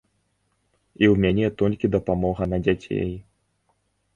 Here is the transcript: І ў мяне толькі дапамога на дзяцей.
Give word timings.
І 1.03 1.09
ў 1.11 1.15
мяне 1.25 1.47
толькі 1.63 1.91
дапамога 1.99 2.43
на 2.55 2.61
дзяцей. 2.69 3.11